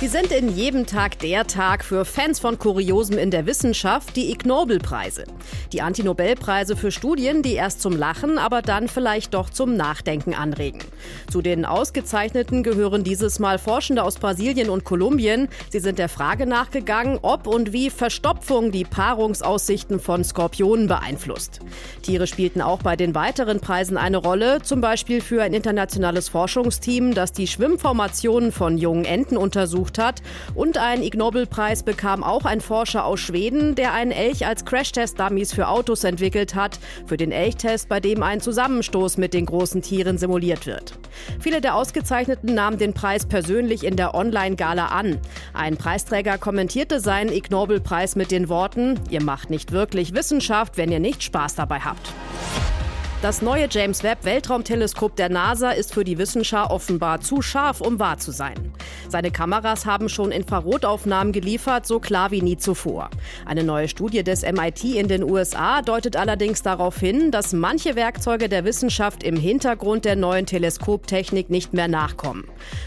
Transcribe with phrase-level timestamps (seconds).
[0.00, 4.32] Die sind in jedem Tag der Tag für Fans von Kuriosem in der Wissenschaft, die
[4.32, 5.24] Ig Nobel-Preise.
[5.72, 10.80] Die Anti-Nobel-Preise für Studien, die erst zum Lachen, aber dann vielleicht doch zum Nachdenken anregen.
[11.30, 15.48] Zu den Ausgezeichneten gehören dieses Mal Forschende aus Brasilien und Kolumbien.
[15.70, 21.60] Sie sind der Frage nachgegangen, ob und wie Verstopfung die Paarungsaussichten von Skorpionen beeinflusst.
[22.02, 27.14] Tiere spielten auch bei den weiteren Preisen eine Rolle, zum Beispiel für ein internationales Forschungsteam,
[27.14, 30.22] das die Schwimmformationen von jungen Enten untersucht untersucht hat.
[30.54, 35.54] Und einen Ig Nobel-Preis bekam auch ein Forscher aus Schweden, der einen Elch als Crashtest-Dummies
[35.54, 36.78] für Autos entwickelt hat.
[37.06, 40.98] Für den Elchtest, bei dem ein Zusammenstoß mit den großen Tieren simuliert wird.
[41.40, 45.18] Viele der Ausgezeichneten nahmen den Preis persönlich in der Online-Gala an.
[45.52, 50.90] Ein Preisträger kommentierte seinen Ig Nobel-Preis mit den Worten: Ihr macht nicht wirklich Wissenschaft, wenn
[50.90, 52.12] ihr nicht Spaß dabei habt.
[53.24, 57.98] Das neue James Webb Weltraumteleskop der NASA ist für die Wissenschaft offenbar zu scharf, um
[57.98, 58.74] wahr zu sein.
[59.08, 63.08] Seine Kameras haben schon Infrarotaufnahmen geliefert, so klar wie nie zuvor.
[63.46, 68.50] Eine neue Studie des MIT in den USA deutet allerdings darauf hin, dass manche Werkzeuge
[68.50, 72.44] der Wissenschaft im Hintergrund der neuen Teleskoptechnik nicht mehr nachkommen.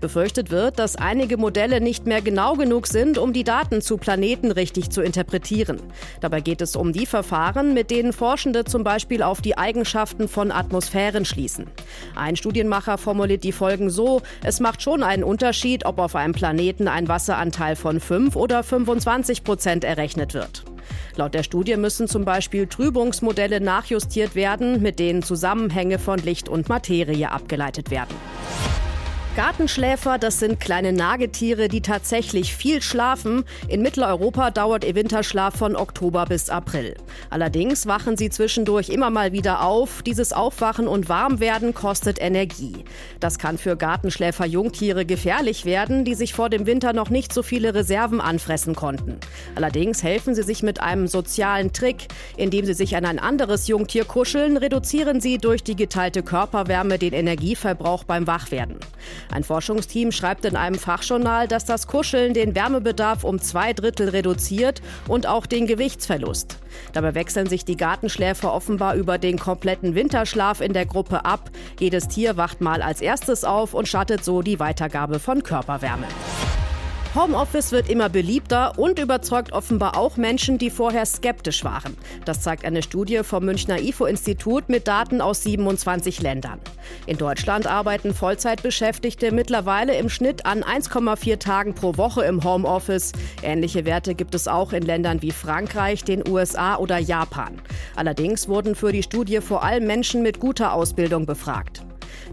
[0.00, 4.52] Befürchtet wird, dass einige Modelle nicht mehr genau genug sind, um die Daten zu Planeten
[4.52, 5.80] richtig zu interpretieren.
[6.20, 10.28] Dabei geht es um die Verfahren, mit denen Forschende zum Beispiel auf die Eigenschaften Eigenschaften
[10.28, 11.66] von Atmosphären schließen.
[12.14, 16.88] Ein Studienmacher formuliert die Folgen so, es macht schon einen Unterschied, ob auf einem Planeten
[16.88, 20.64] ein Wasseranteil von 5 oder 25 Prozent errechnet wird.
[21.16, 26.68] Laut der Studie müssen zum Beispiel Trübungsmodelle nachjustiert werden, mit denen Zusammenhänge von Licht und
[26.68, 28.14] Materie abgeleitet werden.
[29.36, 33.44] Gartenschläfer, das sind kleine Nagetiere, die tatsächlich viel schlafen.
[33.68, 36.96] In Mitteleuropa dauert ihr Winterschlaf von Oktober bis April.
[37.30, 40.02] Allerdings wachen sie zwischendurch immer mal wieder auf.
[40.02, 42.84] Dieses Aufwachen und Warmwerden kostet Energie.
[43.20, 47.44] Das kann für Gartenschläfer Jungtiere gefährlich werden, die sich vor dem Winter noch nicht so
[47.44, 49.20] viele Reserven anfressen konnten.
[49.54, 52.08] Allerdings helfen sie sich mit einem sozialen Trick.
[52.36, 57.12] Indem sie sich an ein anderes Jungtier kuscheln, reduzieren sie durch die geteilte Körperwärme den
[57.12, 58.80] Energieverbrauch beim Wachwerden.
[59.32, 64.82] Ein Forschungsteam schreibt in einem Fachjournal, dass das Kuscheln den Wärmebedarf um zwei Drittel reduziert
[65.06, 66.58] und auch den Gewichtsverlust.
[66.92, 71.50] Dabei wechseln sich die Gartenschläfer offenbar über den kompletten Winterschlaf in der Gruppe ab.
[71.78, 76.06] Jedes Tier wacht mal als erstes auf und schattet so die Weitergabe von Körperwärme.
[77.12, 81.96] Homeoffice wird immer beliebter und überzeugt offenbar auch Menschen, die vorher skeptisch waren.
[82.24, 86.60] Das zeigt eine Studie vom Münchner IFO-Institut mit Daten aus 27 Ländern.
[87.06, 93.10] In Deutschland arbeiten Vollzeitbeschäftigte mittlerweile im Schnitt an 1,4 Tagen pro Woche im Homeoffice.
[93.42, 97.60] Ähnliche Werte gibt es auch in Ländern wie Frankreich, den USA oder Japan.
[97.96, 101.82] Allerdings wurden für die Studie vor allem Menschen mit guter Ausbildung befragt.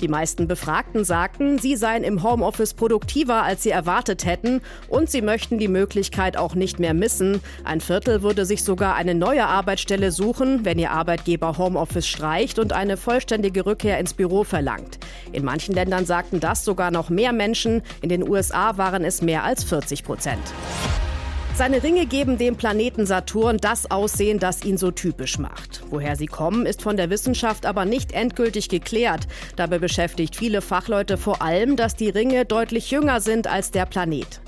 [0.00, 5.22] Die meisten Befragten sagten, sie seien im Homeoffice produktiver, als sie erwartet hätten und sie
[5.22, 7.40] möchten die Möglichkeit auch nicht mehr missen.
[7.64, 12.72] Ein Viertel würde sich sogar eine neue Arbeitsstelle suchen, wenn ihr Arbeitgeber Homeoffice streicht und
[12.72, 14.98] eine vollständige Rückkehr ins Büro verlangt.
[15.32, 17.82] In manchen Ländern sagten das sogar noch mehr Menschen.
[18.02, 20.42] In den USA waren es mehr als 40 Prozent.
[21.56, 25.84] Seine Ringe geben dem Planeten Saturn das Aussehen, das ihn so typisch macht.
[25.88, 29.28] Woher sie kommen, ist von der Wissenschaft aber nicht endgültig geklärt.
[29.54, 34.40] Dabei beschäftigt viele Fachleute vor allem, dass die Ringe deutlich jünger sind als der Planet.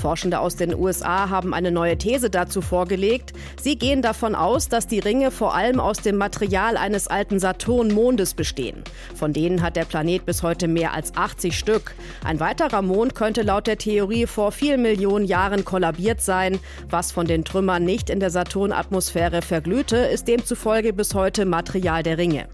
[0.00, 3.32] Forschende aus den USA haben eine neue These dazu vorgelegt.
[3.60, 8.34] Sie gehen davon aus, dass die Ringe vor allem aus dem Material eines alten Saturn-Mondes
[8.34, 8.84] bestehen.
[9.14, 11.94] Von denen hat der Planet bis heute mehr als 80 Stück.
[12.24, 16.58] Ein weiterer Mond könnte laut der Theorie vor vielen Millionen Jahren kollabiert sein.
[16.90, 22.18] Was von den Trümmern nicht in der Saturnatmosphäre verglühte, ist demzufolge bis heute Material der
[22.18, 22.48] Ringe.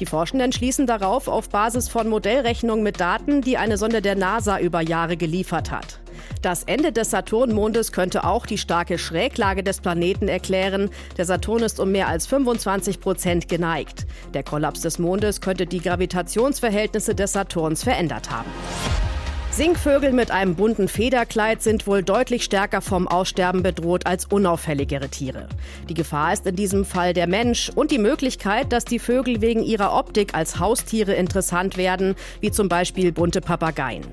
[0.00, 4.60] Die Forschenden schließen darauf auf Basis von Modellrechnungen mit Daten, die eine Sonde der NASA
[4.60, 5.98] über Jahre geliefert hat.
[6.42, 10.90] Das Ende des Saturnmondes könnte auch die starke Schräglage des Planeten erklären.
[11.16, 14.06] Der Saturn ist um mehr als 25 Prozent geneigt.
[14.34, 18.50] Der Kollaps des Mondes könnte die Gravitationsverhältnisse des Saturns verändert haben.
[19.58, 25.48] Singvögel mit einem bunten Federkleid sind wohl deutlich stärker vom Aussterben bedroht als unauffälligere Tiere.
[25.88, 29.64] Die Gefahr ist in diesem Fall der Mensch und die Möglichkeit, dass die Vögel wegen
[29.64, 34.04] ihrer Optik als Haustiere interessant werden, wie zum Beispiel bunte Papageien.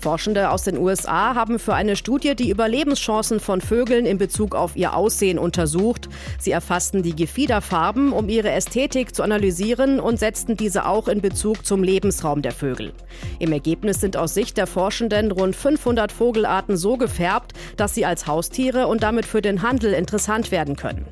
[0.00, 4.74] Forschende aus den USA haben für eine Studie die Überlebenschancen von Vögeln in Bezug auf
[4.74, 6.08] ihr Aussehen untersucht.
[6.40, 11.64] Sie erfassten die Gefiederfarben, um ihre Ästhetik zu analysieren und setzten diese auch in Bezug
[11.64, 12.92] zum Lebensraum der Vögel.
[13.38, 18.06] Im Ergebnis sind aus Sicht der Forschenden Forschenden rund 500 Vogelarten so gefärbt, dass sie
[18.06, 21.04] als Haustiere und damit für den Handel interessant werden können.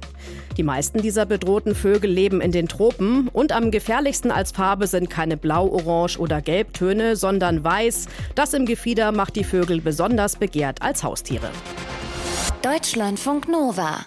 [0.56, 5.11] Die meisten dieser bedrohten Vögel leben in den Tropen und am gefährlichsten als Farbe sind
[5.11, 8.06] keine Blau, Orange oder Gelbtöne, sondern Weiß.
[8.34, 11.50] Das im Gefieder macht die Vögel besonders begehrt als Haustiere.
[12.62, 14.06] Deutschlandfunk Nova